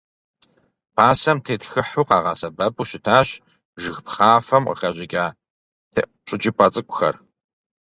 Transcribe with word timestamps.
Пасэм 0.95 1.37
тетхыхьу 1.45 2.07
къагъэсэбэпу 2.07 2.87
щытащ 2.89 3.29
жыг 3.81 3.97
пхъафэм 4.05 4.63
къыхэщӏыкӏа 4.67 5.25
теӏущӏыкӏыпӏэ 5.93 6.67
цӏыкӏухэр. 6.73 7.15